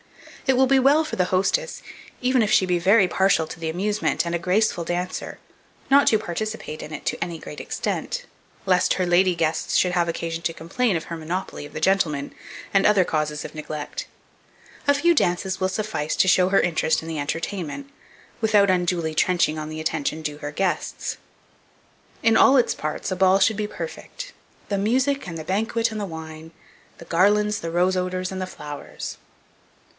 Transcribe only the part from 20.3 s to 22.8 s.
to her guests. In all its